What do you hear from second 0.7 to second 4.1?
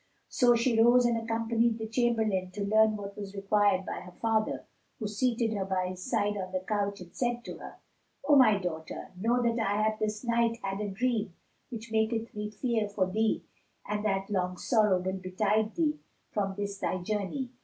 rose and accompanied the chamberlain to learn what was required by